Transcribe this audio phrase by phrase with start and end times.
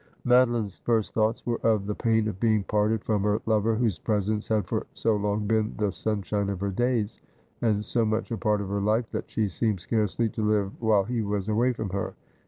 [0.25, 4.47] Madoline's first thoughts were of the pain of being parted from her lover, whose presence
[4.47, 7.21] had for so long been the sun shine of her days,
[7.61, 11.03] and so much a part of her life, that she seemed scarcely to live while
[11.03, 12.15] he was away from her.